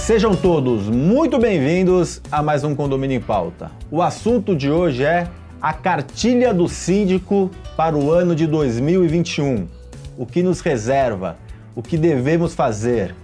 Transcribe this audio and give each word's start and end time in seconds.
Sejam 0.00 0.34
todos 0.34 0.88
muito 0.88 1.38
bem-vindos 1.38 2.20
a 2.32 2.42
mais 2.42 2.64
um 2.64 2.74
Condomínio 2.74 3.18
em 3.18 3.20
Pauta. 3.20 3.70
O 3.90 4.02
assunto 4.02 4.56
de 4.56 4.68
hoje 4.68 5.04
é 5.04 5.28
a 5.60 5.72
cartilha 5.72 6.52
do 6.52 6.68
síndico 6.68 7.48
para 7.76 7.96
o 7.96 8.10
ano 8.10 8.34
de 8.34 8.46
2021. 8.46 9.68
O 10.18 10.26
que 10.26 10.42
nos 10.42 10.62
reserva? 10.62 11.36
O 11.76 11.82
que 11.82 11.96
devemos 11.96 12.54
fazer? 12.54 13.14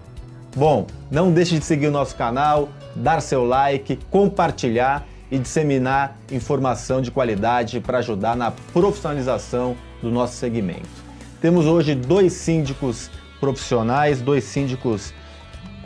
Bom, 0.54 0.86
não 1.10 1.32
deixe 1.32 1.58
de 1.58 1.64
seguir 1.64 1.88
o 1.88 1.90
nosso 1.90 2.14
canal, 2.14 2.68
dar 2.94 3.20
seu 3.20 3.44
like, 3.44 3.98
compartilhar 4.10 5.04
e 5.30 5.38
disseminar 5.38 6.16
informação 6.30 7.00
de 7.00 7.10
qualidade 7.10 7.80
para 7.80 7.98
ajudar 7.98 8.36
na 8.36 8.52
profissionalização 8.72 9.76
do 10.00 10.10
nosso 10.10 10.34
segmento. 10.34 11.04
Temos 11.40 11.66
hoje 11.66 11.96
dois 11.96 12.34
síndicos 12.34 13.10
profissionais, 13.40 14.20
dois 14.20 14.44
síndicos 14.44 15.12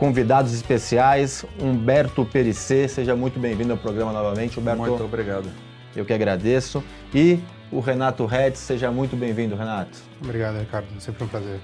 convidados 0.01 0.51
especiais. 0.51 1.45
Humberto 1.61 2.25
Perissé, 2.25 2.87
seja 2.87 3.15
muito 3.15 3.39
bem-vindo 3.39 3.71
ao 3.73 3.77
programa 3.77 4.11
novamente. 4.11 4.59
Humberto, 4.59 4.81
muito 4.81 5.03
obrigado. 5.03 5.47
Eu 5.95 6.03
que 6.03 6.11
agradeço. 6.11 6.83
E 7.13 7.37
o 7.71 7.79
Renato 7.79 8.25
Retz, 8.25 8.57
seja 8.57 8.89
muito 8.89 9.15
bem-vindo, 9.15 9.55
Renato. 9.55 9.99
Obrigado, 10.19 10.57
Ricardo. 10.57 10.87
Sempre 10.99 11.25
um 11.25 11.27
prazer. 11.27 11.59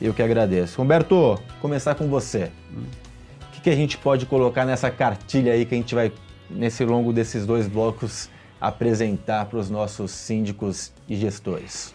Eu 0.00 0.14
que 0.14 0.22
agradeço. 0.22 0.80
Humberto, 0.80 1.36
começar 1.60 1.96
com 1.96 2.08
você. 2.08 2.52
Hum. 2.72 2.84
O 3.48 3.52
que, 3.54 3.60
que 3.62 3.70
a 3.70 3.74
gente 3.74 3.98
pode 3.98 4.24
colocar 4.24 4.64
nessa 4.64 4.88
cartilha 4.88 5.52
aí 5.52 5.66
que 5.66 5.74
a 5.74 5.76
gente 5.76 5.92
vai 5.92 6.12
nesse 6.48 6.84
longo 6.84 7.12
desses 7.12 7.44
dois 7.44 7.66
blocos, 7.66 8.30
apresentar 8.60 9.46
para 9.46 9.58
os 9.58 9.68
nossos 9.68 10.12
síndicos 10.12 10.92
e 11.08 11.16
gestores? 11.16 11.92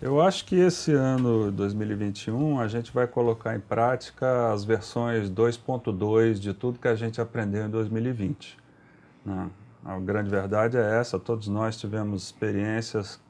Eu 0.00 0.20
acho 0.20 0.44
que 0.44 0.54
esse 0.54 0.92
ano 0.92 1.50
2021 1.50 2.60
a 2.60 2.68
gente 2.68 2.92
vai 2.92 3.06
colocar 3.06 3.56
em 3.56 3.60
prática 3.60 4.52
as 4.52 4.64
versões 4.64 5.28
2.2 5.28 6.34
de 6.34 6.54
tudo 6.54 6.78
que 6.78 6.86
a 6.86 6.94
gente 6.94 7.20
aprendeu 7.20 7.66
em 7.66 7.70
2020. 7.70 8.56
Né? 9.24 9.50
A 9.84 9.98
grande 9.98 10.30
verdade 10.30 10.76
é 10.76 11.00
essa: 11.00 11.18
todos 11.18 11.48
nós 11.48 11.76
tivemos 11.76 12.22
experiências 12.24 13.20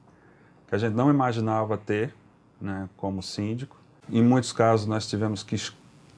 que 0.66 0.74
a 0.74 0.78
gente 0.78 0.94
não 0.94 1.08
imaginava 1.08 1.78
ter 1.78 2.14
né, 2.60 2.88
como 2.96 3.22
síndico. 3.22 3.80
Em 4.10 4.22
muitos 4.22 4.52
casos, 4.52 4.86
nós 4.86 5.08
tivemos 5.08 5.42
que 5.42 5.56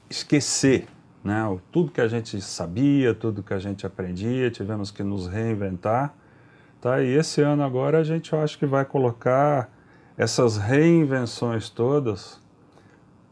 esquecer 0.09 0.87
né? 1.23 1.43
Tudo 1.71 1.91
que 1.91 2.01
a 2.01 2.07
gente 2.07 2.41
sabia, 2.41 3.13
tudo 3.13 3.43
que 3.43 3.53
a 3.53 3.59
gente 3.59 3.85
aprendia, 3.85 4.49
tivemos 4.49 4.91
que 4.91 5.03
nos 5.03 5.27
reinventar. 5.27 6.13
Tá? 6.79 7.01
E 7.01 7.07
esse 7.07 7.41
ano 7.41 7.63
agora 7.63 7.99
a 7.99 8.03
gente 8.03 8.33
eu 8.33 8.41
acho 8.41 8.57
que 8.57 8.65
vai 8.65 8.83
colocar 8.83 9.69
essas 10.17 10.57
reinvenções 10.57 11.69
todas 11.69 12.39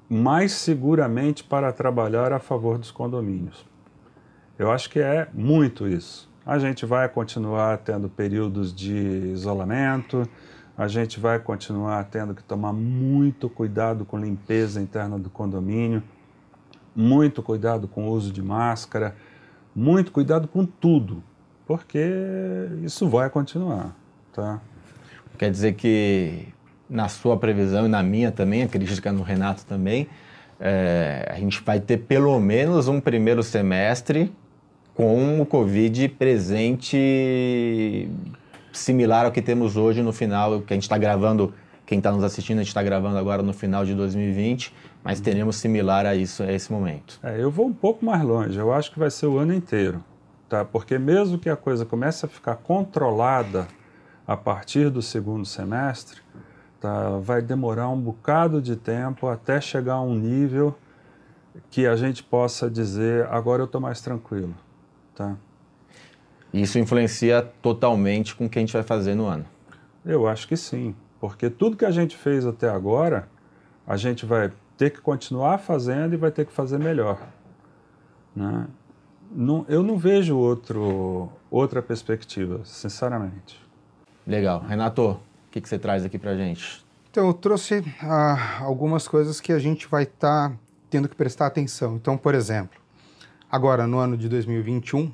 mais 0.10 0.54
seguramente 0.54 1.44
para 1.44 1.72
trabalhar 1.72 2.34
a 2.34 2.40
favor 2.40 2.78
dos 2.78 2.90
condomínios. 2.90 3.66
Eu 4.58 4.72
acho 4.72 4.90
que 4.90 5.00
é 5.00 5.28
muito 5.34 5.88
isso. 5.88 6.28
A 6.46 6.58
gente 6.58 6.86
vai 6.86 7.08
continuar 7.08 7.78
tendo 7.78 8.10
períodos 8.10 8.74
de 8.74 8.96
isolamento, 9.34 10.28
a 10.76 10.88
gente 10.88 11.20
vai 11.20 11.38
continuar 11.38 12.04
tendo 12.06 12.34
que 12.34 12.44
tomar 12.44 12.74
muito 12.74 13.50
cuidado 13.50 14.04
com 14.04 14.18
limpeza 14.18 14.82
interna 14.82 15.20
do 15.20 15.30
condomínio 15.30 16.02
muito 16.96 17.42
cuidado 17.42 17.88
com 17.88 18.10
o 18.10 18.12
uso 18.12 18.32
de 18.32 18.42
máscara, 18.42 19.16
muito 19.74 20.12
cuidado 20.12 20.48
com 20.48 20.66
tudo, 20.66 21.24
porque 21.66 22.04
isso 22.84 23.08
vai 23.08 23.30
continuar, 23.30 23.96
tá? 24.34 24.60
Quer 25.38 25.52
dizer 25.52 25.74
que 25.76 26.48
na 26.90 27.08
sua 27.08 27.38
previsão 27.38 27.86
e 27.86 27.90
na 27.90 28.02
minha 28.02 28.32
também, 28.32 28.64
acredito 28.64 29.02
que 29.02 29.08
é 29.08 29.12
no 29.12 29.22
Renato 29.22 29.66
também, 29.66 30.08
é, 30.60 31.28
a 31.30 31.36
gente 31.36 31.62
vai 31.64 31.80
ter 31.80 31.98
pelo 31.98 32.38
menos 32.40 32.88
um 32.88 33.00
primeiro 33.00 33.44
semestre 33.44 34.34
com 34.94 35.40
o 35.40 35.46
Covid 35.46 36.10
presente 36.10 38.10
similar 38.74 39.26
ao 39.26 39.32
que 39.32 39.42
temos 39.42 39.78
hoje 39.78 40.02
no 40.02 40.12
final, 40.12 40.62
que 40.62 40.74
a 40.74 40.76
gente 40.76 40.84
está 40.84 40.98
gravando, 40.98 41.54
quem 41.86 42.00
está 42.00 42.12
nos 42.12 42.24
assistindo, 42.24 42.58
a 42.58 42.62
gente 42.62 42.70
está 42.70 42.84
gravando 42.84 43.18
agora 43.18 43.42
no 43.42 43.54
final 43.54 43.86
de 43.86 43.96
2020, 43.96 44.74
mas 45.04 45.22
teremos 45.22 45.56
similar 45.56 46.06
a 46.06 46.16
isso 46.16 46.44
a 46.44 46.52
esse 46.52 46.72
momento. 46.72 47.20
É, 47.24 47.42
eu 47.42 47.50
vou 47.50 47.68
um 47.68 47.74
pouco 47.74 48.06
mais 48.06 48.22
longe. 48.22 48.58
Eu 48.58 48.74
acho 48.74 48.92
que 48.92 49.00
vai 49.00 49.10
ser 49.10 49.28
o 49.28 49.38
ano 49.38 49.54
inteiro, 49.54 50.04
tá? 50.50 50.66
Porque 50.66 51.00
mesmo 51.00 51.38
que 51.38 51.50
a 51.50 51.56
coisa 51.56 51.86
comece 51.86 52.26
a 52.26 52.30
ficar 52.30 52.56
controlada 52.56 53.68
a 54.28 54.36
partir 54.36 54.90
do 54.90 55.02
segundo 55.02 55.46
semestre, 55.46 56.20
tá? 56.80 57.18
Vai 57.20 57.42
demorar 57.42 57.90
um 57.90 58.00
bocado 58.00 58.62
de 58.62 58.76
tempo 58.76 59.28
até 59.28 59.60
chegar 59.60 59.96
a 59.96 60.02
um 60.02 60.16
nível 60.16 60.76
que 61.70 61.86
a 61.86 61.96
gente 61.96 62.24
possa 62.24 62.70
dizer 62.70 63.28
agora 63.28 63.62
eu 63.62 63.66
estou 63.66 63.82
mais 63.82 64.02
tranquilo, 64.02 64.56
tá? 65.16 65.36
Isso 66.54 66.80
influencia 66.80 67.42
totalmente 67.62 68.36
com 68.36 68.46
o 68.46 68.50
que 68.50 68.58
a 68.58 68.62
gente 68.62 68.74
vai 68.74 68.84
fazer 68.84 69.14
no 69.14 69.26
ano. 69.26 69.46
Eu 70.06 70.28
acho 70.28 70.48
que 70.48 70.58
sim, 70.58 70.96
porque 71.20 71.50
tudo 71.50 71.78
que 71.78 71.86
a 71.86 71.92
gente 71.92 72.18
fez 72.18 72.46
até 72.46 72.70
agora, 72.70 73.28
a 73.86 73.98
gente 73.98 74.26
vai 74.26 74.52
ter 74.78 74.90
que 74.90 75.02
continuar 75.02 75.58
fazendo 75.58 76.14
e 76.14 76.18
vai 76.18 76.32
ter 76.32 76.46
que 76.46 76.52
fazer 76.52 76.80
melhor. 76.80 77.20
Né? 78.36 78.68
Não, 79.32 79.66
eu 79.68 79.84
não 79.84 79.98
vejo 79.98 80.38
outro, 80.38 81.30
outra 81.52 81.82
perspectiva, 81.82 82.62
sinceramente. 82.64 83.62
Legal. 84.26 84.62
Renato, 84.62 85.20
o 85.50 85.52
que, 85.52 85.60
que 85.60 85.68
você 85.68 85.80
traz 85.80 86.06
aqui 86.06 86.20
para 86.20 86.36
gente? 86.36 86.86
Então, 87.10 87.26
eu 87.26 87.34
trouxe 87.34 87.84
ah, 88.04 88.60
algumas 88.62 89.08
coisas 89.08 89.42
que 89.42 89.52
a 89.52 89.58
gente 89.58 89.88
vai 89.88 90.04
estar 90.04 90.52
tá 90.52 90.56
tendo 90.92 91.10
que 91.10 91.16
prestar 91.16 91.48
atenção. 91.48 91.96
Então, 91.96 92.16
por 92.16 92.36
exemplo, 92.36 92.80
agora 93.52 93.88
no 93.88 93.98
ano 93.98 94.16
de 94.16 94.30
2021, 94.30 95.12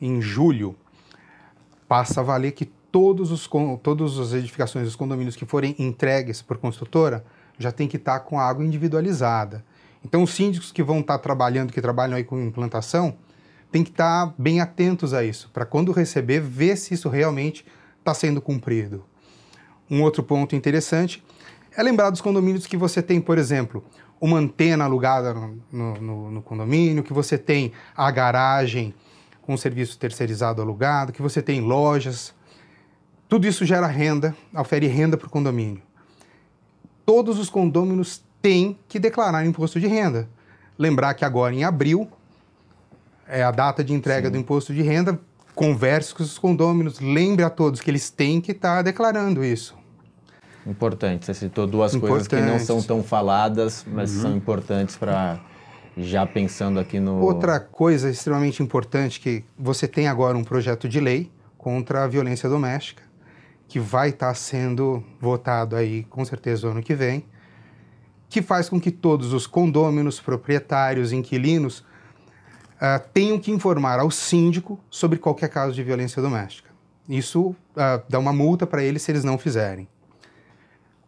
em 0.00 0.22
julho, 0.22 0.74
passa 1.86 2.20
a 2.20 2.24
valer 2.24 2.52
que 2.52 2.64
todos 2.64 3.30
os, 3.30 3.46
todas 3.82 4.18
as 4.18 4.32
edificações 4.32 4.86
dos 4.86 4.96
condomínios 4.96 5.36
que 5.36 5.44
forem 5.44 5.76
entregues 5.78 6.40
por 6.40 6.56
construtora 6.56 7.22
já 7.58 7.70
tem 7.70 7.86
que 7.86 7.98
estar 7.98 8.20
tá 8.20 8.24
com 8.24 8.40
a 8.40 8.48
água 8.48 8.64
individualizada. 8.64 9.62
Então, 10.02 10.22
os 10.22 10.30
síndicos 10.30 10.72
que 10.72 10.82
vão 10.82 11.00
estar 11.00 11.18
tá 11.18 11.22
trabalhando, 11.22 11.74
que 11.74 11.82
trabalham 11.82 12.16
aí 12.16 12.24
com 12.24 12.40
implantação, 12.40 13.18
tem 13.70 13.84
que 13.84 13.90
estar 13.90 14.28
tá 14.28 14.34
bem 14.38 14.62
atentos 14.62 15.12
a 15.12 15.22
isso, 15.22 15.50
para 15.52 15.66
quando 15.66 15.92
receber, 15.92 16.40
ver 16.40 16.76
se 16.76 16.94
isso 16.94 17.10
realmente 17.10 17.66
está 17.98 18.14
sendo 18.14 18.40
cumprido. 18.40 19.04
Um 19.90 20.02
outro 20.02 20.22
ponto 20.22 20.54
interessante 20.54 21.22
é 21.76 21.82
lembrar 21.82 22.10
dos 22.10 22.20
condomínios 22.20 22.66
que 22.66 22.76
você 22.76 23.02
tem, 23.02 23.20
por 23.20 23.38
exemplo, 23.38 23.84
uma 24.20 24.38
antena 24.38 24.84
alugada 24.84 25.34
no, 25.72 25.94
no, 26.00 26.30
no 26.30 26.42
condomínio, 26.42 27.02
que 27.02 27.12
você 27.12 27.38
tem 27.38 27.72
a 27.96 28.10
garagem 28.10 28.94
com 29.42 29.56
serviço 29.56 29.98
terceirizado 29.98 30.60
alugado, 30.60 31.12
que 31.12 31.22
você 31.22 31.40
tem 31.40 31.60
lojas. 31.60 32.34
Tudo 33.28 33.46
isso 33.46 33.64
gera 33.64 33.86
renda, 33.86 34.36
ofere 34.54 34.86
renda 34.86 35.16
para 35.16 35.26
o 35.26 35.30
condomínio 35.30 35.82
todos 37.08 37.38
os 37.38 37.48
condôminos 37.48 38.22
têm 38.42 38.78
que 38.86 38.98
declarar 38.98 39.46
imposto 39.46 39.80
de 39.80 39.86
renda. 39.86 40.28
Lembrar 40.76 41.14
que 41.14 41.24
agora 41.24 41.54
em 41.54 41.64
abril 41.64 42.06
é 43.26 43.42
a 43.42 43.50
data 43.50 43.82
de 43.82 43.94
entrega 43.94 44.26
Sim. 44.26 44.32
do 44.32 44.38
imposto 44.38 44.74
de 44.74 44.82
renda. 44.82 45.18
Converse 45.54 46.14
com 46.14 46.22
os 46.22 46.36
condôminos, 46.36 47.00
lembre 47.00 47.42
a 47.46 47.48
todos 47.48 47.80
que 47.80 47.90
eles 47.90 48.10
têm 48.10 48.42
que 48.42 48.52
estar 48.52 48.76
tá 48.76 48.82
declarando 48.82 49.42
isso. 49.42 49.74
Importante, 50.68 51.24
você 51.24 51.32
citou 51.32 51.66
duas 51.66 51.96
coisas 51.96 52.28
que 52.28 52.36
não 52.36 52.58
são 52.58 52.82
tão 52.82 53.02
faladas, 53.02 53.86
mas 53.90 54.14
uhum. 54.14 54.22
são 54.22 54.36
importantes 54.36 54.96
para 54.96 55.40
já 55.96 56.26
pensando 56.26 56.78
aqui 56.78 57.00
no. 57.00 57.20
Outra 57.20 57.58
coisa 57.58 58.10
extremamente 58.10 58.62
importante 58.62 59.18
que 59.18 59.44
você 59.58 59.88
tem 59.88 60.06
agora 60.06 60.36
um 60.36 60.44
projeto 60.44 60.86
de 60.86 61.00
lei 61.00 61.30
contra 61.56 62.04
a 62.04 62.06
violência 62.06 62.48
doméstica 62.48 63.02
que 63.66 63.80
vai 63.80 64.10
estar 64.10 64.28
tá 64.28 64.34
sendo 64.34 65.02
votado 65.20 65.76
aí 65.76 66.04
com 66.04 66.24
certeza 66.24 66.66
o 66.66 66.70
ano 66.70 66.82
que 66.82 66.94
vem, 66.94 67.24
que 68.28 68.40
faz 68.40 68.68
com 68.68 68.80
que 68.80 68.90
todos 68.90 69.32
os 69.32 69.46
condôminos, 69.46 70.20
proprietários, 70.20 71.12
inquilinos 71.12 71.80
uh, 71.80 73.06
tenham 73.12 73.38
que 73.38 73.50
informar 73.50 74.00
ao 74.00 74.10
síndico 74.10 74.78
sobre 74.90 75.18
qualquer 75.18 75.48
caso 75.48 75.74
de 75.74 75.82
violência 75.82 76.20
doméstica. 76.22 76.68
Isso 77.08 77.48
uh, 77.50 77.56
dá 78.08 78.18
uma 78.18 78.32
multa 78.32 78.66
para 78.66 78.82
eles 78.82 79.02
se 79.02 79.12
eles 79.12 79.24
não 79.24 79.38
fizerem. 79.38 79.88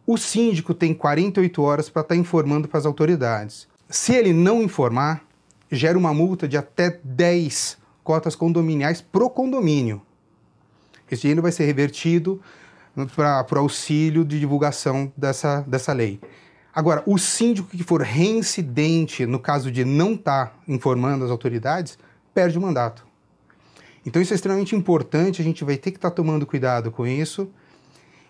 O 0.05 0.17
síndico 0.17 0.73
tem 0.73 0.93
48 0.93 1.61
horas 1.61 1.89
para 1.89 2.01
estar 2.01 2.15
tá 2.15 2.19
informando 2.19 2.67
para 2.67 2.79
as 2.79 2.85
autoridades. 2.85 3.67
Se 3.89 4.13
ele 4.13 4.33
não 4.33 4.61
informar, 4.61 5.23
gera 5.71 5.97
uma 5.97 6.13
multa 6.13 6.47
de 6.47 6.57
até 6.57 6.99
10 7.03 7.77
cotas 8.03 8.35
condominiais 8.35 9.01
pro 9.01 9.29
condomínio. 9.29 10.01
Esse 11.09 11.23
dinheiro 11.23 11.41
vai 11.41 11.51
ser 11.51 11.65
revertido 11.65 12.41
para 13.15 13.55
o 13.55 13.59
auxílio 13.59 14.25
de 14.25 14.39
divulgação 14.39 15.11
dessa, 15.15 15.61
dessa 15.61 15.93
lei. 15.93 16.19
Agora, 16.73 17.03
o 17.05 17.17
síndico 17.17 17.69
que 17.69 17.83
for 17.83 18.01
reincidente 18.01 19.25
no 19.25 19.39
caso 19.39 19.69
de 19.69 19.83
não 19.83 20.13
estar 20.13 20.47
tá 20.47 20.53
informando 20.67 21.25
as 21.25 21.31
autoridades, 21.31 21.97
perde 22.33 22.57
o 22.57 22.61
mandato. 22.61 23.05
Então, 24.05 24.21
isso 24.21 24.33
é 24.33 24.35
extremamente 24.35 24.75
importante, 24.75 25.41
a 25.41 25.43
gente 25.45 25.63
vai 25.63 25.77
ter 25.77 25.91
que 25.91 25.97
estar 25.97 26.09
tá 26.09 26.15
tomando 26.15 26.45
cuidado 26.45 26.89
com 26.91 27.05
isso. 27.05 27.49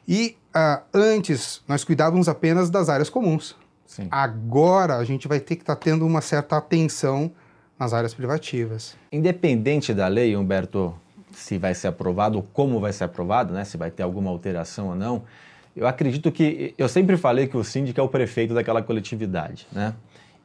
E 0.08 0.38
uh, 0.56 0.82
antes, 0.94 1.62
nós 1.68 1.84
cuidávamos 1.84 2.28
apenas 2.28 2.70
das 2.70 2.90
áreas 2.90 3.10
comuns. 3.10 3.56
Sim. 3.86 4.08
Agora, 4.10 4.98
a 4.98 5.04
gente 5.04 5.28
vai 5.28 5.40
ter 5.40 5.56
que 5.56 5.64
estar 5.64 5.76
tá 5.76 5.82
tendo 5.82 6.06
uma 6.06 6.22
certa 6.22 6.58
atenção 6.58 7.32
nas 7.78 7.94
áreas 7.94 8.14
privativas. 8.14 8.96
Independente 9.12 9.94
da 9.94 10.08
lei, 10.08 10.36
Humberto, 10.36 10.96
se 11.32 11.58
vai 11.58 11.74
ser 11.74 11.88
aprovado 11.88 12.38
ou 12.38 12.44
como 12.54 12.80
vai 12.80 12.94
ser 12.94 13.06
aprovado, 13.06 13.54
né, 13.54 13.64
se 13.64 13.78
vai 13.78 13.90
ter 13.90 14.04
alguma 14.04 14.30
alteração 14.30 14.90
ou 14.90 14.96
não, 14.96 15.24
eu 15.76 15.88
acredito 15.88 16.32
que 16.32 16.74
eu 16.78 16.88
sempre 16.88 17.18
falei 17.18 17.48
que 17.48 17.58
o 17.58 17.64
síndico 17.64 18.00
é 18.00 18.04
o 18.04 18.08
prefeito 18.08 18.54
daquela 18.54 18.82
coletividade, 18.82 19.68
né? 19.72 19.94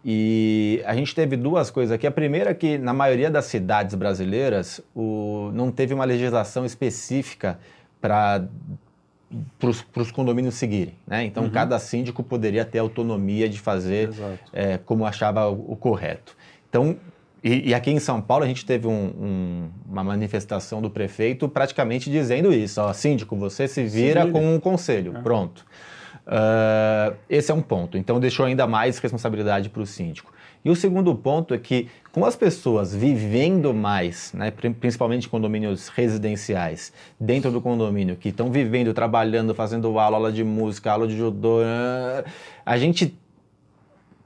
E 0.04 0.80
a 0.86 0.94
gente 0.94 1.12
teve 1.12 1.36
duas 1.36 1.68
coisas 1.68 1.92
aqui. 1.92 2.06
A 2.06 2.12
primeira 2.12 2.50
é 2.50 2.54
que 2.54 2.78
na 2.78 2.92
maioria 2.92 3.28
das 3.28 3.46
cidades 3.46 3.96
brasileiras 3.96 4.80
o, 4.94 5.50
não 5.52 5.72
teve 5.72 5.92
uma 5.92 6.04
legislação 6.04 6.64
específica 6.64 7.58
para 8.00 8.46
para 9.58 10.02
os 10.02 10.10
condomínios 10.10 10.54
seguirem. 10.54 10.94
Né? 11.06 11.24
Então, 11.24 11.44
uhum. 11.44 11.50
cada 11.50 11.78
síndico 11.78 12.22
poderia 12.22 12.64
ter 12.64 12.78
autonomia 12.78 13.48
de 13.48 13.58
fazer 13.58 14.10
é, 14.52 14.78
como 14.78 15.04
achava 15.06 15.48
o, 15.48 15.72
o 15.72 15.76
correto. 15.76 16.36
Então, 16.68 16.96
e, 17.42 17.70
e, 17.70 17.74
aqui 17.74 17.90
em 17.90 17.98
São 18.00 18.20
Paulo 18.20 18.44
a 18.44 18.46
gente 18.46 18.66
teve 18.66 18.86
um, 18.88 18.90
um, 18.92 19.68
uma 19.88 20.02
manifestação 20.02 20.82
do 20.82 20.90
prefeito 20.90 21.48
praticamente 21.48 22.10
dizendo 22.10 22.52
isso: 22.52 22.80
ó, 22.80 22.92
síndico, 22.92 23.36
você 23.36 23.68
se 23.68 23.84
vira 23.84 24.26
com 24.26 24.54
um 24.54 24.58
conselho, 24.58 25.16
é. 25.16 25.20
pronto. 25.22 25.64
Uh, 26.26 27.14
esse 27.30 27.52
é 27.52 27.54
um 27.54 27.62
ponto. 27.62 27.96
Então 27.96 28.18
deixou 28.18 28.46
ainda 28.46 28.66
mais 28.66 28.98
responsabilidade 28.98 29.68
para 29.68 29.80
o 29.80 29.86
síndico. 29.86 30.32
E 30.66 30.68
o 30.68 30.74
segundo 30.74 31.14
ponto 31.14 31.54
é 31.54 31.58
que, 31.58 31.86
com 32.10 32.24
as 32.24 32.34
pessoas 32.34 32.92
vivendo 32.92 33.72
mais, 33.72 34.32
né, 34.32 34.50
principalmente 34.50 35.28
condomínios 35.28 35.86
residenciais, 35.86 36.92
dentro 37.20 37.52
do 37.52 37.60
condomínio, 37.60 38.16
que 38.16 38.30
estão 38.30 38.50
vivendo, 38.50 38.92
trabalhando, 38.92 39.54
fazendo 39.54 39.96
aula, 39.96 40.16
aula 40.16 40.32
de 40.32 40.42
música, 40.42 40.90
aula 40.90 41.06
de 41.06 41.16
judô, 41.16 41.58
a 42.64 42.76
gente 42.78 43.16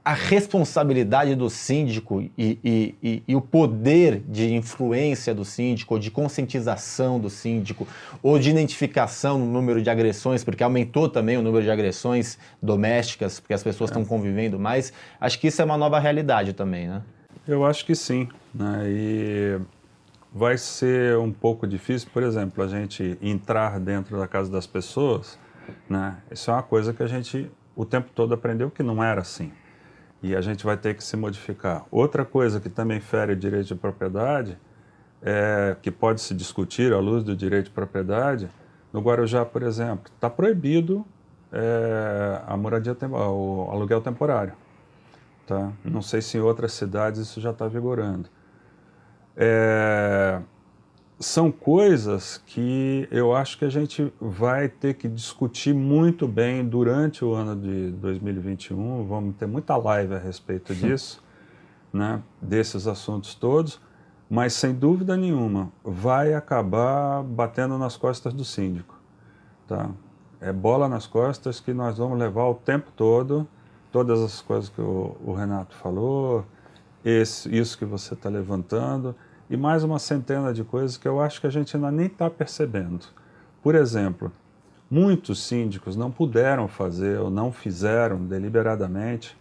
a 0.03 0.13
responsabilidade 0.13 1.35
do 1.35 1.47
síndico 1.47 2.21
e, 2.35 2.57
e, 2.63 2.95
e, 3.03 3.23
e, 3.27 3.35
o 3.35 3.41
poder 3.41 4.23
de 4.27 4.51
influência 4.51 5.33
do 5.33 5.45
síndico, 5.45 5.93
ou 5.93 5.99
de 5.99 6.09
conscientização 6.09 7.19
do 7.19 7.29
síndico, 7.29 7.87
ou 8.23 8.39
de 8.39 8.49
identificação 8.49 9.37
no 9.37 9.45
número 9.45 9.79
de 9.81 9.89
agressões, 9.91 10.43
porque 10.43 10.63
aumentou 10.63 11.07
também 11.07 11.37
o 11.37 11.41
número 11.43 11.63
de 11.63 11.69
agressões 11.69 12.39
domésticas, 12.61 13.39
porque 13.39 13.53
as 13.53 13.61
pessoas 13.61 13.91
estão 13.91 14.01
é. 14.01 14.05
convivendo 14.05 14.57
mais. 14.57 14.91
Acho 15.19 15.39
que 15.39 15.47
isso 15.47 15.61
é 15.61 15.65
uma 15.65 15.77
nova 15.77 15.99
realidade 15.99 16.53
também, 16.53 16.87
né? 16.87 17.03
Eu 17.47 17.63
acho 17.63 17.85
que 17.85 17.93
sim. 17.93 18.27
Né? 18.55 18.85
E 18.87 19.59
vai 20.33 20.57
ser 20.57 21.15
um 21.19 21.31
pouco 21.31 21.67
difícil, 21.67 22.09
por 22.11 22.23
exemplo, 22.23 22.63
a 22.63 22.67
gente 22.67 23.19
entrar 23.21 23.79
dentro 23.79 24.17
da 24.17 24.27
casa 24.27 24.51
das 24.51 24.65
pessoas. 24.65 25.37
Né? 25.87 26.17
Isso 26.31 26.49
é 26.49 26.53
uma 26.55 26.63
coisa 26.63 26.91
que 26.91 27.03
a 27.03 27.07
gente 27.07 27.51
o 27.75 27.85
tempo 27.85 28.09
todo 28.13 28.33
aprendeu 28.33 28.69
que 28.69 28.83
não 28.83 29.03
era 29.03 29.21
assim 29.21 29.51
e 30.21 30.35
a 30.35 30.41
gente 30.41 30.63
vai 30.63 30.77
ter 30.77 30.95
que 30.95 31.03
se 31.03 31.17
modificar. 31.17 31.85
Outra 31.89 32.23
coisa 32.23 32.59
que 32.59 32.69
também 32.69 32.99
fere 32.99 33.35
direito 33.35 33.67
de 33.67 33.75
propriedade, 33.75 34.57
é, 35.21 35.75
que 35.81 35.91
pode 35.91 36.21
se 36.21 36.33
discutir 36.33 36.93
à 36.93 36.99
luz 36.99 37.23
do 37.23 37.35
direito 37.35 37.65
de 37.65 37.71
propriedade, 37.71 38.49
no 38.91 39.01
Guarujá, 39.01 39.45
por 39.45 39.63
exemplo, 39.63 40.11
está 40.13 40.29
proibido 40.29 41.05
é, 41.51 42.41
a 42.45 42.55
moradia, 42.55 42.95
o 43.09 43.69
aluguel 43.71 44.01
temporário. 44.01 44.53
Tá? 45.45 45.71
Não 45.83 46.01
sei 46.01 46.21
se 46.21 46.37
em 46.37 46.41
outras 46.41 46.73
cidades 46.73 47.19
isso 47.19 47.41
já 47.41 47.51
está 47.51 47.67
vigorando. 47.67 48.29
É, 49.35 50.39
são 51.21 51.51
coisas 51.51 52.41
que 52.47 53.07
eu 53.11 53.35
acho 53.35 53.57
que 53.57 53.65
a 53.65 53.69
gente 53.69 54.11
vai 54.19 54.67
ter 54.67 54.95
que 54.95 55.07
discutir 55.07 55.73
muito 55.73 56.27
bem 56.27 56.67
durante 56.67 57.23
o 57.23 57.33
ano 57.33 57.55
de 57.55 57.91
2021. 57.91 59.05
Vamos 59.05 59.35
ter 59.35 59.45
muita 59.45 59.77
live 59.77 60.15
a 60.15 60.17
respeito 60.17 60.73
disso, 60.73 61.23
né, 61.93 62.21
desses 62.41 62.87
assuntos 62.87 63.35
todos, 63.35 63.79
mas 64.27 64.53
sem 64.53 64.73
dúvida 64.73 65.15
nenhuma 65.15 65.71
vai 65.83 66.33
acabar 66.33 67.21
batendo 67.21 67.77
nas 67.77 67.95
costas 67.95 68.33
do 68.33 68.43
síndico. 68.43 68.99
Tá? 69.67 69.91
É 70.39 70.51
bola 70.51 70.89
nas 70.89 71.05
costas 71.05 71.59
que 71.59 71.71
nós 71.71 71.99
vamos 71.99 72.17
levar 72.17 72.45
o 72.47 72.55
tempo 72.55 72.91
todo, 72.95 73.47
todas 73.91 74.19
as 74.21 74.41
coisas 74.41 74.69
que 74.69 74.81
o, 74.81 75.15
o 75.23 75.33
Renato 75.33 75.75
falou, 75.75 76.45
esse, 77.05 77.55
isso 77.55 77.77
que 77.77 77.85
você 77.85 78.15
está 78.15 78.27
levantando 78.27 79.15
e 79.51 79.57
mais 79.57 79.83
uma 79.83 79.99
centena 79.99 80.53
de 80.53 80.63
coisas 80.63 80.95
que 80.95 81.05
eu 81.05 81.19
acho 81.19 81.41
que 81.41 81.45
a 81.45 81.49
gente 81.49 81.75
ainda 81.75 81.91
nem 81.91 82.05
está 82.05 82.29
percebendo. 82.29 83.05
Por 83.61 83.75
exemplo, 83.75 84.31
muitos 84.89 85.43
síndicos 85.43 85.97
não 85.97 86.09
puderam 86.09 86.69
fazer 86.69 87.19
ou 87.19 87.29
não 87.29 87.51
fizeram 87.51 88.25
deliberadamente 88.25 89.37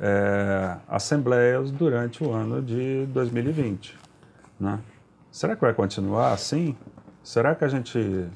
é, 0.00 0.76
assembleias 0.88 1.70
durante 1.70 2.24
o 2.24 2.32
ano 2.32 2.62
de 2.62 3.04
2020. 3.12 3.94
Né? 4.58 4.80
Será 5.30 5.54
que 5.54 5.60
vai 5.60 5.74
continuar 5.74 6.32
assim? 6.32 6.74
Será 7.22 7.54
que 7.54 7.62
a 7.62 7.68
gente 7.68 8.26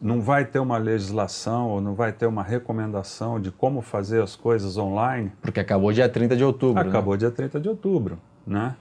não 0.00 0.22
vai 0.22 0.46
ter 0.46 0.58
uma 0.58 0.78
legislação 0.78 1.68
ou 1.68 1.82
não 1.82 1.94
vai 1.94 2.12
ter 2.12 2.24
uma 2.24 2.42
recomendação 2.42 3.38
de 3.38 3.52
como 3.52 3.82
fazer 3.82 4.22
as 4.22 4.34
coisas 4.34 4.78
online? 4.78 5.30
Porque 5.42 5.60
acabou 5.60 5.92
dia 5.92 6.08
30 6.08 6.34
de 6.34 6.44
outubro. 6.44 6.80
Acabou 6.88 7.12
né? 7.12 7.18
dia 7.18 7.30
30 7.30 7.60
de 7.60 7.68
outubro, 7.68 8.18
né? 8.46 8.74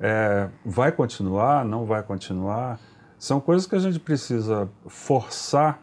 É, 0.00 0.48
vai 0.64 0.92
continuar? 0.92 1.64
Não 1.64 1.84
vai 1.84 2.02
continuar? 2.02 2.78
São 3.18 3.40
coisas 3.40 3.66
que 3.66 3.74
a 3.74 3.80
gente 3.80 3.98
precisa 3.98 4.68
forçar 4.86 5.80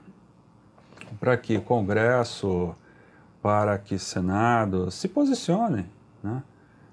para 1.19 1.35
que 1.35 1.59
Congresso, 1.59 2.73
para 3.41 3.77
que 3.77 3.99
Senado 3.99 4.89
se 4.89 5.07
posicionem. 5.07 5.85
Né? 6.23 6.41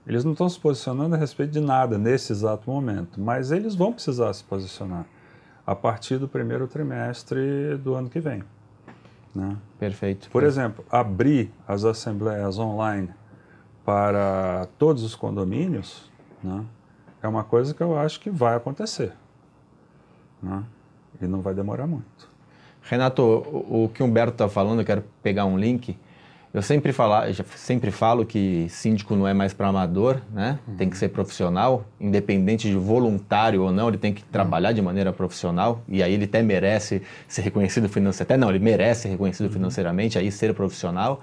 Eles 0.07 0.25
não 0.25 0.33
estão 0.33 0.49
se 0.49 0.59
posicionando 0.59 1.15
a 1.15 1.19
respeito 1.19 1.53
de 1.53 1.61
nada 1.61 1.97
nesse 1.97 2.33
exato 2.33 2.69
momento, 2.69 3.21
mas 3.21 3.53
eles 3.53 3.75
vão 3.75 3.93
precisar 3.93 4.33
se 4.33 4.43
posicionar 4.43 5.07
a 5.65 5.77
partir 5.77 6.19
do 6.19 6.27
primeiro 6.27 6.67
trimestre 6.67 7.77
do 7.79 7.95
ano 7.95 8.11
que 8.11 8.19
vem. 8.19 8.43
Né? 9.35 9.57
Perfeito. 9.79 10.29
Por 10.29 10.43
exemplo, 10.43 10.85
abrir 10.91 11.53
as 11.67 11.85
assembleias 11.85 12.59
online 12.59 13.11
para 13.85 14.69
todos 14.77 15.03
os 15.03 15.15
condomínios, 15.15 16.11
né? 16.43 16.65
É 17.23 17.29
uma 17.29 17.45
coisa 17.45 17.73
que 17.73 17.81
eu 17.81 17.97
acho 17.99 18.21
que 18.21 18.29
vai 18.29 18.57
acontecer. 18.57 19.13
Né? 20.43 20.63
E 21.21 21.27
não 21.27 21.41
vai 21.41 21.55
demorar 21.55 21.87
muito. 21.87 22.31
Renato, 22.83 23.23
o, 23.23 23.85
o 23.85 23.89
que 23.89 24.03
o 24.03 24.07
Humberto 24.07 24.33
está 24.33 24.49
falando, 24.49 24.81
eu 24.81 24.85
quero 24.85 25.05
pegar 25.23 25.45
um 25.45 25.57
link. 25.57 25.97
Eu 26.53 26.61
sempre, 26.61 26.93
fala, 26.93 27.31
eu 27.31 27.45
sempre 27.57 27.91
falo 27.91 28.27
que 28.27 28.67
síndico 28.69 29.17
não 29.17 29.27
é 29.27 29.33
mais 29.33 29.55
para 29.55 29.69
amador, 29.69 30.21
né? 30.31 30.59
Uhum. 30.67 30.77
Tem 30.77 30.91
que 30.91 30.99
ser 30.99 31.09
profissional, 31.09 31.87
independente 31.99 32.69
de 32.69 32.77
voluntário 32.77 33.63
ou 33.63 33.73
não, 33.73 33.89
ele 33.89 33.97
tem 33.97 34.13
que 34.13 34.23
trabalhar 34.25 34.71
uhum. 34.71 34.75
de 34.75 34.83
maneira 34.83 35.13
profissional 35.15 35.81
e 35.89 36.03
aí 36.03 36.13
ele 36.13 36.25
até 36.25 36.43
merece 36.43 37.01
ser 37.27 37.41
reconhecido 37.43 37.89
financeiramente. 37.89 38.23
Até 38.23 38.37
não, 38.37 38.51
ele 38.51 38.59
merece 38.59 39.03
ser 39.03 39.09
reconhecido 39.11 39.47
uhum. 39.47 39.53
financeiramente, 39.53 40.19
aí 40.19 40.31
ser 40.31 40.53
profissional. 40.53 41.21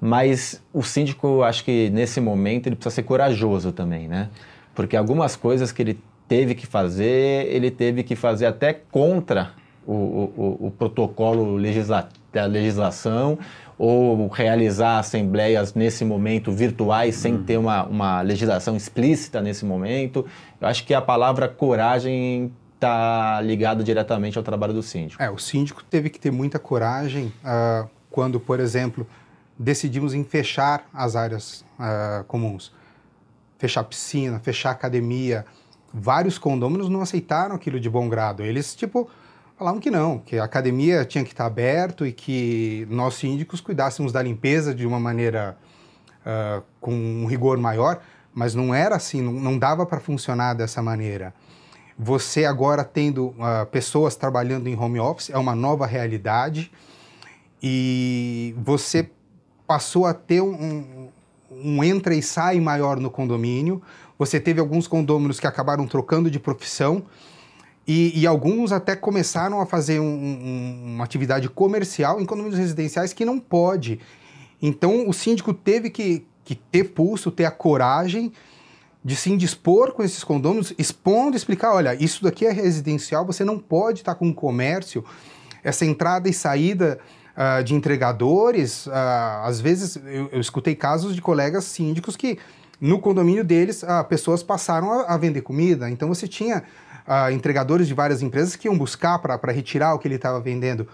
Mas 0.00 0.60
o 0.72 0.82
síndico, 0.82 1.42
acho 1.42 1.64
que 1.64 1.88
nesse 1.90 2.20
momento, 2.20 2.66
ele 2.66 2.74
precisa 2.74 2.96
ser 2.96 3.04
corajoso 3.04 3.70
também, 3.70 4.08
né? 4.08 4.28
Porque 4.74 4.96
algumas 4.96 5.36
coisas 5.36 5.72
que 5.72 5.82
ele 5.82 6.00
teve 6.28 6.54
que 6.54 6.66
fazer, 6.66 7.46
ele 7.48 7.70
teve 7.70 8.02
que 8.02 8.16
fazer 8.16 8.46
até 8.46 8.72
contra 8.72 9.52
o, 9.86 9.92
o, 9.92 10.66
o 10.66 10.70
protocolo 10.70 11.56
legisla 11.56 12.08
da 12.32 12.46
legislação 12.46 13.38
ou 13.78 14.28
realizar 14.28 14.98
assembleias 14.98 15.74
nesse 15.74 16.04
momento 16.04 16.50
virtuais 16.50 17.16
sem 17.16 17.34
hum. 17.34 17.42
ter 17.44 17.58
uma, 17.58 17.84
uma 17.84 18.22
legislação 18.22 18.76
explícita 18.76 19.40
nesse 19.40 19.64
momento. 19.64 20.24
Eu 20.60 20.68
acho 20.68 20.84
que 20.84 20.94
a 20.94 21.00
palavra 21.00 21.48
coragem 21.48 22.52
está 22.74 23.40
ligada 23.40 23.82
diretamente 23.82 24.36
ao 24.38 24.44
trabalho 24.44 24.72
do 24.72 24.82
síndico. 24.82 25.22
É, 25.22 25.30
o 25.30 25.38
síndico 25.38 25.82
teve 25.84 26.10
que 26.10 26.18
ter 26.18 26.30
muita 26.30 26.58
coragem 26.58 27.32
uh, 27.44 27.88
quando, 28.10 28.38
por 28.38 28.60
exemplo, 28.60 29.06
decidimos 29.58 30.14
em 30.14 30.24
fechar 30.24 30.84
as 30.92 31.16
áreas 31.16 31.64
uh, 31.78 32.24
comuns 32.24 32.72
fechar 33.58 33.84
piscina, 33.84 34.38
fechar 34.38 34.70
academia. 34.70 35.44
Vários 35.92 36.38
condôminos 36.38 36.88
não 36.88 37.00
aceitaram 37.00 37.54
aquilo 37.54 37.78
de 37.78 37.88
bom 37.88 38.08
grado. 38.08 38.42
Eles, 38.42 38.74
tipo, 38.74 39.08
falavam 39.56 39.80
que 39.80 39.90
não, 39.90 40.18
que 40.18 40.38
a 40.38 40.44
academia 40.44 41.04
tinha 41.04 41.24
que 41.24 41.32
estar 41.32 41.46
aberto 41.46 42.06
e 42.06 42.12
que 42.12 42.86
nós 42.90 43.14
síndicos 43.14 43.60
cuidássemos 43.60 44.12
da 44.12 44.22
limpeza 44.22 44.74
de 44.74 44.86
uma 44.86 44.98
maneira 44.98 45.56
uh, 46.24 46.62
com 46.80 46.92
um 46.92 47.26
rigor 47.26 47.58
maior, 47.58 48.00
mas 48.32 48.54
não 48.54 48.74
era 48.74 48.96
assim, 48.96 49.22
não, 49.22 49.32
não 49.32 49.58
dava 49.58 49.86
para 49.86 50.00
funcionar 50.00 50.54
dessa 50.54 50.82
maneira. 50.82 51.32
Você 51.96 52.44
agora 52.44 52.82
tendo 52.82 53.26
uh, 53.28 53.66
pessoas 53.70 54.16
trabalhando 54.16 54.66
em 54.66 54.76
home 54.76 54.98
office 54.98 55.30
é 55.30 55.38
uma 55.38 55.54
nova 55.54 55.86
realidade 55.86 56.72
e 57.62 58.54
você 58.58 59.08
passou 59.66 60.04
a 60.04 60.12
ter 60.12 60.40
um, 60.40 60.52
um 60.52 61.03
entra 61.82 62.14
e 62.14 62.22
sai 62.22 62.60
maior 62.60 62.98
no 62.98 63.10
condomínio. 63.10 63.82
Você 64.18 64.38
teve 64.38 64.60
alguns 64.60 64.86
condôminos 64.86 65.40
que 65.40 65.46
acabaram 65.46 65.86
trocando 65.86 66.30
de 66.30 66.38
profissão 66.38 67.04
e, 67.86 68.18
e 68.18 68.26
alguns 68.26 68.72
até 68.72 68.96
começaram 68.96 69.60
a 69.60 69.66
fazer 69.66 70.00
um, 70.00 70.04
um, 70.04 70.94
uma 70.94 71.04
atividade 71.04 71.48
comercial 71.48 72.20
em 72.20 72.24
condomínios 72.24 72.58
residenciais 72.58 73.12
que 73.12 73.24
não 73.24 73.38
pode. 73.38 74.00
Então 74.60 75.08
o 75.08 75.12
síndico 75.12 75.52
teve 75.52 75.90
que, 75.90 76.24
que 76.44 76.54
ter 76.54 76.84
pulso, 76.84 77.30
ter 77.30 77.44
a 77.44 77.50
coragem 77.50 78.32
de 79.04 79.14
se 79.14 79.30
indispor 79.30 79.92
com 79.92 80.02
esses 80.02 80.24
condôminos, 80.24 80.72
expondo, 80.78 81.36
explicar, 81.36 81.74
olha, 81.74 81.94
isso 81.94 82.22
daqui 82.22 82.46
é 82.46 82.50
residencial, 82.50 83.26
você 83.26 83.44
não 83.44 83.58
pode 83.58 84.00
estar 84.00 84.14
com 84.14 84.32
comércio, 84.32 85.04
essa 85.62 85.84
entrada 85.84 86.26
e 86.26 86.32
saída 86.32 86.98
uh, 87.36 87.62
de 87.62 87.74
entregadores, 87.74 88.86
uh, 88.86 88.90
às 89.44 89.60
vezes 89.60 89.96
eu, 89.96 90.28
eu, 90.32 90.40
escutei 90.40 90.74
casos 90.74 91.14
de 91.14 91.20
colegas 91.20 91.64
síndicos 91.64 92.16
que 92.16 92.38
no 92.80 92.98
condomínio 92.98 93.44
deles 93.44 93.82
uh, 93.82 94.04
pessoas 94.08 94.42
passaram 94.42 94.92
a, 94.92 95.14
a, 95.14 95.16
vender 95.16 95.42
comida, 95.42 95.88
então 95.88 96.08
você 96.08 96.26
tinha 96.26 96.62
entregadores 97.34 97.86
de 97.86 97.92
várias 97.92 98.22
empresas 98.22 98.56
que 98.56 98.66
iam 98.66 98.78
buscar 98.78 99.18
para 99.18 99.52
retirar 99.52 99.92
o 99.92 99.98
que 99.98 100.08
ele 100.08 100.14
estava 100.14 100.40
vendendo. 100.40 100.88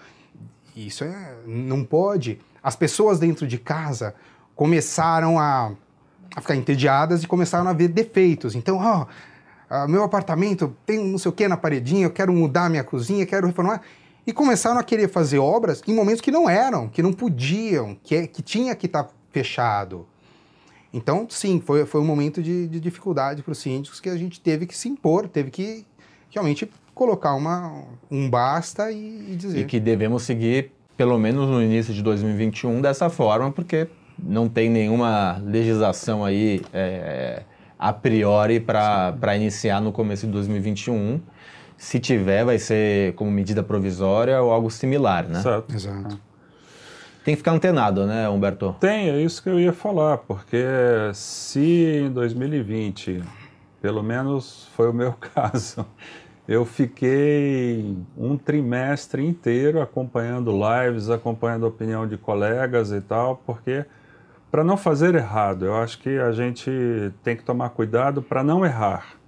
Isso 0.75 1.05
é, 1.05 1.35
não 1.47 1.85
pode. 1.85 2.41
As 2.61 2.75
pessoas 2.75 3.21
dentro 3.21 3.47
de 3.47 3.57
casa 3.57 4.13
começaram 4.57 5.39
a 5.39 5.71
a 6.35 6.41
ficar 6.41 6.57
entediadas 6.57 7.23
e 7.23 7.27
começaram 7.27 7.69
a 7.69 7.73
ver 7.73 7.89
defeitos. 7.89 8.55
Então, 8.55 8.79
ó, 8.79 9.07
oh, 9.71 9.89
meu 9.89 10.03
apartamento 10.03 10.75
tem 10.87 10.99
não 11.05 11.19
sei 11.19 11.29
o 11.29 11.33
que 11.33 11.47
na 11.49 11.57
paredinha, 11.57 12.07
eu 12.07 12.11
quero 12.11 12.33
mudar 12.33 12.71
minha 12.71 12.85
cozinha, 12.85 13.27
quero 13.27 13.47
reformar. 13.47 13.83
E 14.27 14.33
começaram 14.33 14.79
a 14.79 14.83
querer 14.83 15.09
fazer 15.09 15.39
obras 15.39 15.83
em 15.87 15.95
momentos 15.95 16.21
que 16.21 16.31
não 16.31 16.49
eram, 16.49 16.89
que 16.89 17.03
não 17.03 17.13
podiam, 17.13 17.97
que, 18.03 18.27
que 18.27 18.43
tinha 18.43 18.75
que 18.75 18.87
estar 18.87 19.05
tá 19.05 19.11
fechado. 19.31 20.07
Então, 20.93 21.27
sim, 21.29 21.61
foi, 21.65 21.87
foi 21.87 22.01
um 22.01 22.05
momento 22.05 22.43
de, 22.43 22.67
de 22.67 22.81
dificuldade 22.81 23.43
para 23.43 23.53
os 23.53 23.59
síndicos 23.59 24.01
que 24.01 24.09
a 24.09 24.17
gente 24.17 24.41
teve 24.41 24.67
que 24.67 24.77
se 24.77 24.89
impor, 24.89 25.29
teve 25.29 25.51
que 25.51 25.87
realmente 26.31 26.69
colocar 26.95 27.35
uma, 27.35 27.85
um 28.11 28.29
basta 28.29 28.91
e, 28.91 29.33
e 29.33 29.37
dizer. 29.37 29.61
E 29.61 29.65
que 29.65 29.79
devemos 29.79 30.25
seguir, 30.25 30.73
pelo 30.97 31.19
menos 31.19 31.49
no 31.49 31.63
início 31.63 31.95
de 31.95 32.03
2021, 32.03 32.81
dessa 32.81 33.09
forma, 33.09 33.51
porque 33.51 33.89
não 34.19 34.49
tem 34.49 34.69
nenhuma 34.69 35.41
legislação 35.45 36.25
aí 36.25 36.61
é, 36.73 37.43
a 37.79 37.93
priori 37.93 38.61
para 38.61 39.37
iniciar 39.37 39.81
no 39.81 39.93
começo 39.93 40.27
de 40.27 40.33
2021. 40.33 41.21
Se 41.81 41.99
tiver, 41.99 42.45
vai 42.45 42.59
ser 42.59 43.15
como 43.15 43.31
medida 43.31 43.63
provisória 43.63 44.41
ou 44.43 44.53
algo 44.53 44.71
similar, 44.71 45.27
né? 45.27 45.39
Exato. 45.39 45.75
Exato. 45.75 46.21
Tem 47.25 47.35
que 47.35 47.39
ficar 47.39 47.53
antenado, 47.53 48.07
né, 48.07 48.29
Humberto? 48.29 48.77
Tem, 48.79 49.09
é 49.09 49.19
isso 49.23 49.43
que 49.43 49.49
eu 49.49 49.59
ia 49.59 49.73
falar, 49.73 50.19
porque 50.19 50.63
se 51.15 52.03
em 52.05 52.13
2020, 52.13 53.23
pelo 53.81 54.03
menos 54.03 54.69
foi 54.77 54.91
o 54.91 54.93
meu 54.93 55.15
caso, 55.35 55.87
eu 56.47 56.67
fiquei 56.67 57.97
um 58.15 58.37
trimestre 58.37 59.27
inteiro 59.27 59.81
acompanhando 59.81 60.53
lives, 60.53 61.09
acompanhando 61.09 61.65
a 61.65 61.71
opinião 61.71 62.07
de 62.07 62.19
colegas 62.19 62.93
e 62.93 63.01
tal, 63.01 63.41
porque 63.47 63.87
para 64.51 64.63
não 64.63 64.77
fazer 64.77 65.15
errado, 65.15 65.65
eu 65.65 65.75
acho 65.77 65.99
que 65.99 66.19
a 66.19 66.31
gente 66.31 66.71
tem 67.25 67.35
que 67.35 67.43
tomar 67.43 67.71
cuidado 67.71 68.21
para 68.21 68.45
não 68.45 68.67
errar, 68.67 69.19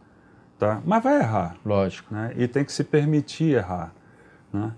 tá? 0.62 0.80
Mas 0.86 1.02
vai 1.02 1.18
errar. 1.18 1.56
Lógico. 1.66 2.14
Né? 2.14 2.34
E 2.36 2.46
tem 2.46 2.64
que 2.64 2.72
se 2.72 2.84
permitir 2.84 3.56
errar, 3.56 3.92
né? 4.52 4.70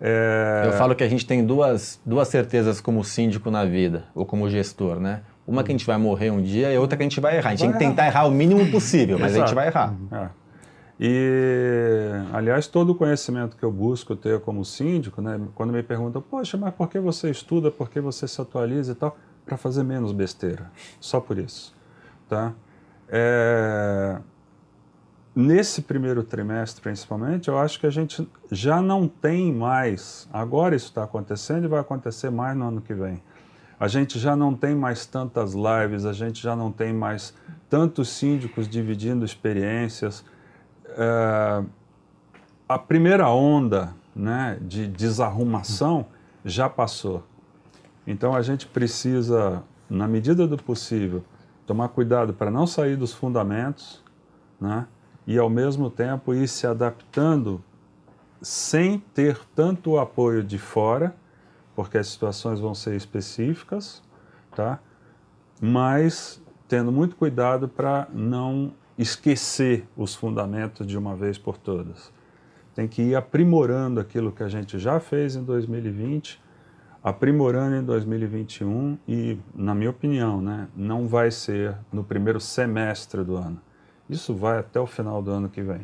É... 0.00 0.64
Eu 0.66 0.72
falo 0.72 0.96
que 0.96 1.04
a 1.04 1.08
gente 1.08 1.24
tem 1.24 1.46
duas, 1.46 2.00
duas 2.04 2.26
certezas 2.26 2.80
como 2.80 3.04
síndico 3.04 3.48
na 3.48 3.64
vida, 3.64 4.04
ou 4.16 4.26
como 4.26 4.50
gestor, 4.50 4.98
né? 4.98 5.22
Uma 5.46 5.62
que 5.62 5.70
a 5.70 5.74
gente 5.74 5.86
vai 5.86 5.96
morrer 5.96 6.30
um 6.30 6.42
dia 6.42 6.72
e 6.72 6.78
outra 6.78 6.96
que 6.96 7.02
a 7.04 7.06
gente 7.06 7.20
vai 7.20 7.36
errar. 7.36 7.50
A 7.50 7.54
gente 7.54 7.70
vai 7.70 7.78
tem 7.78 7.88
que 7.88 7.96
tentar 7.96 8.06
errar. 8.08 8.26
o 8.26 8.30
mínimo 8.32 8.68
possível, 8.70 9.16
mas 9.18 9.30
Exato. 9.30 9.44
a 9.44 9.46
gente 9.46 9.54
vai 9.54 9.66
errar. 9.68 9.94
É. 10.12 10.28
E, 11.00 12.10
aliás, 12.32 12.66
todo 12.66 12.90
o 12.90 12.94
conhecimento 12.94 13.56
que 13.56 13.62
eu 13.62 13.70
busco 13.70 14.16
ter 14.16 14.40
como 14.40 14.64
síndico, 14.64 15.22
né, 15.22 15.40
quando 15.54 15.72
me 15.72 15.82
perguntam, 15.82 16.20
poxa, 16.20 16.56
mas 16.56 16.74
por 16.74 16.88
que 16.88 16.98
você 16.98 17.30
estuda, 17.30 17.70
por 17.70 17.88
que 17.88 18.00
você 18.00 18.26
se 18.26 18.40
atualiza 18.40 18.92
e 18.92 18.94
tal? 18.96 19.16
para 19.46 19.56
fazer 19.56 19.82
menos 19.82 20.12
besteira, 20.12 20.70
só 21.00 21.20
por 21.20 21.38
isso, 21.38 21.74
tá? 22.28 22.52
É... 23.08 24.18
Nesse 25.40 25.82
primeiro 25.82 26.24
trimestre, 26.24 26.82
principalmente, 26.82 27.46
eu 27.46 27.56
acho 27.56 27.78
que 27.78 27.86
a 27.86 27.90
gente 27.90 28.28
já 28.50 28.82
não 28.82 29.06
tem 29.06 29.52
mais. 29.52 30.28
Agora 30.32 30.74
isso 30.74 30.86
está 30.86 31.04
acontecendo 31.04 31.62
e 31.62 31.68
vai 31.68 31.78
acontecer 31.78 32.28
mais 32.28 32.56
no 32.56 32.66
ano 32.66 32.80
que 32.80 32.92
vem. 32.92 33.22
A 33.78 33.86
gente 33.86 34.18
já 34.18 34.34
não 34.34 34.52
tem 34.52 34.74
mais 34.74 35.06
tantas 35.06 35.54
lives, 35.54 36.04
a 36.04 36.12
gente 36.12 36.42
já 36.42 36.56
não 36.56 36.72
tem 36.72 36.92
mais 36.92 37.32
tantos 37.70 38.08
síndicos 38.08 38.68
dividindo 38.68 39.24
experiências. 39.24 40.24
É... 40.88 41.62
A 42.68 42.76
primeira 42.76 43.28
onda 43.28 43.94
né, 44.16 44.58
de 44.60 44.88
desarrumação 44.88 46.06
já 46.44 46.68
passou. 46.68 47.24
Então 48.04 48.34
a 48.34 48.42
gente 48.42 48.66
precisa, 48.66 49.62
na 49.88 50.08
medida 50.08 50.48
do 50.48 50.60
possível, 50.60 51.22
tomar 51.64 51.90
cuidado 51.90 52.34
para 52.34 52.50
não 52.50 52.66
sair 52.66 52.96
dos 52.96 53.12
fundamentos, 53.12 54.02
né? 54.60 54.88
E 55.28 55.38
ao 55.38 55.50
mesmo 55.50 55.90
tempo 55.90 56.32
ir 56.32 56.48
se 56.48 56.66
adaptando 56.66 57.62
sem 58.40 58.98
ter 58.98 59.38
tanto 59.54 59.90
o 59.90 59.98
apoio 59.98 60.42
de 60.42 60.56
fora, 60.58 61.14
porque 61.76 61.98
as 61.98 62.08
situações 62.08 62.58
vão 62.58 62.74
ser 62.74 62.96
específicas, 62.96 64.02
tá? 64.56 64.80
Mas 65.60 66.42
tendo 66.66 66.90
muito 66.90 67.14
cuidado 67.14 67.68
para 67.68 68.08
não 68.10 68.72
esquecer 68.96 69.86
os 69.94 70.14
fundamentos 70.14 70.86
de 70.86 70.96
uma 70.96 71.14
vez 71.14 71.36
por 71.36 71.58
todas. 71.58 72.10
Tem 72.74 72.88
que 72.88 73.02
ir 73.02 73.14
aprimorando 73.14 74.00
aquilo 74.00 74.32
que 74.32 74.42
a 74.42 74.48
gente 74.48 74.78
já 74.78 74.98
fez 74.98 75.36
em 75.36 75.44
2020 75.44 76.40
aprimorando 77.02 77.76
em 77.76 77.82
2021 77.82 78.98
e, 79.06 79.38
na 79.54 79.74
minha 79.74 79.90
opinião, 79.90 80.42
né, 80.42 80.68
não 80.76 81.06
vai 81.06 81.30
ser 81.30 81.76
no 81.92 82.02
primeiro 82.02 82.40
semestre 82.40 83.22
do 83.22 83.36
ano. 83.36 83.60
Isso 84.08 84.34
vai 84.34 84.58
até 84.58 84.80
o 84.80 84.86
final 84.86 85.22
do 85.22 85.30
ano 85.30 85.48
que 85.48 85.60
vem. 85.62 85.80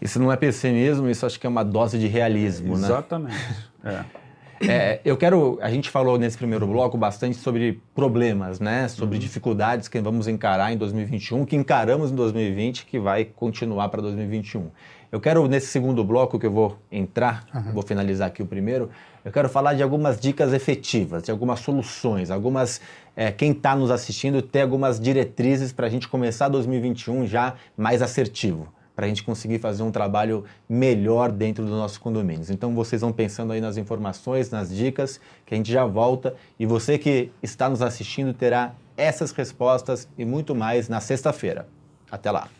Isso 0.00 0.18
não 0.18 0.30
é 0.30 0.36
pessimismo, 0.36 1.08
isso 1.08 1.24
acho 1.24 1.40
que 1.40 1.46
é 1.46 1.50
uma 1.50 1.64
dose 1.64 1.98
de 1.98 2.06
realismo, 2.06 2.74
é, 2.74 2.78
exatamente. 2.78 3.34
né? 3.34 3.40
Exatamente. 3.84 4.16
É. 4.20 4.26
É, 4.60 5.00
eu 5.04 5.16
quero. 5.16 5.58
A 5.60 5.70
gente 5.70 5.90
falou 5.90 6.18
nesse 6.18 6.36
primeiro 6.36 6.66
bloco 6.66 6.96
bastante 6.96 7.36
sobre 7.36 7.80
problemas, 7.94 8.58
né? 8.58 8.88
Sobre 8.88 9.16
uhum. 9.16 9.20
dificuldades 9.20 9.86
que 9.86 10.00
vamos 10.00 10.26
encarar 10.26 10.72
em 10.72 10.78
2021, 10.78 11.44
que 11.44 11.54
encaramos 11.54 12.10
em 12.10 12.14
2020, 12.14 12.86
que 12.86 12.98
vai 12.98 13.24
continuar 13.24 13.90
para 13.90 14.00
2021. 14.00 14.70
Eu 15.16 15.20
quero, 15.20 15.48
nesse 15.48 15.68
segundo 15.68 16.04
bloco 16.04 16.38
que 16.38 16.44
eu 16.44 16.50
vou 16.50 16.76
entrar, 16.92 17.46
uhum. 17.54 17.72
vou 17.72 17.82
finalizar 17.82 18.28
aqui 18.28 18.42
o 18.42 18.46
primeiro, 18.46 18.90
eu 19.24 19.32
quero 19.32 19.48
falar 19.48 19.72
de 19.72 19.82
algumas 19.82 20.20
dicas 20.20 20.52
efetivas, 20.52 21.22
de 21.22 21.30
algumas 21.30 21.60
soluções, 21.60 22.30
algumas. 22.30 22.82
É, 23.16 23.32
quem 23.32 23.52
está 23.52 23.74
nos 23.74 23.90
assistindo 23.90 24.42
ter 24.42 24.60
algumas 24.60 25.00
diretrizes 25.00 25.72
para 25.72 25.86
a 25.86 25.88
gente 25.88 26.06
começar 26.06 26.50
2021 26.50 27.26
já 27.26 27.54
mais 27.74 28.02
assertivo, 28.02 28.68
para 28.94 29.06
a 29.06 29.08
gente 29.08 29.24
conseguir 29.24 29.58
fazer 29.58 29.82
um 29.82 29.90
trabalho 29.90 30.44
melhor 30.68 31.32
dentro 31.32 31.64
dos 31.64 31.72
nossos 31.72 31.96
condomínios. 31.96 32.50
Então 32.50 32.74
vocês 32.74 33.00
vão 33.00 33.10
pensando 33.10 33.54
aí 33.54 33.60
nas 33.62 33.78
informações, 33.78 34.50
nas 34.50 34.68
dicas, 34.68 35.18
que 35.46 35.54
a 35.54 35.56
gente 35.56 35.72
já 35.72 35.86
volta 35.86 36.34
e 36.60 36.66
você 36.66 36.98
que 36.98 37.32
está 37.42 37.70
nos 37.70 37.80
assistindo 37.80 38.34
terá 38.34 38.74
essas 38.98 39.32
respostas 39.32 40.06
e 40.18 40.26
muito 40.26 40.54
mais 40.54 40.90
na 40.90 41.00
sexta-feira. 41.00 41.66
Até 42.10 42.30
lá! 42.30 42.50